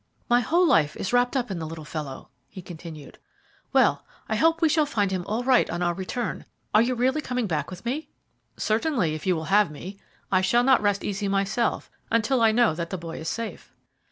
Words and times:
"My 0.27 0.39
whole 0.39 0.65
life 0.65 0.95
is 0.97 1.13
wrapped 1.13 1.37
up 1.37 1.51
in 1.51 1.59
the 1.59 1.67
little 1.67 1.85
fellow," 1.85 2.29
he 2.49 2.63
continued. 2.63 3.19
"Well, 3.71 4.03
I 4.27 4.35
hope 4.35 4.59
we 4.59 4.67
shall 4.67 4.87
find 4.87 5.11
him 5.11 5.23
all 5.27 5.43
right 5.43 5.69
on 5.69 5.83
our 5.83 5.93
return. 5.93 6.45
Are 6.73 6.81
you 6.81 6.95
really 6.95 7.21
coming 7.21 7.45
back 7.45 7.69
with 7.69 7.85
me?" 7.85 8.09
"Certainly, 8.57 9.13
if 9.13 9.27
you 9.27 9.35
will 9.35 9.53
have 9.53 9.69
me. 9.69 9.99
I 10.31 10.41
shall 10.41 10.63
not 10.63 10.81
rest 10.81 11.03
easy 11.03 11.27
myself 11.27 11.91
until 12.09 12.41
I 12.41 12.51
know 12.51 12.73
that 12.73 12.89
the 12.89 12.97
boy 12.97 13.19
is 13.19 13.29
safe." 13.29 13.71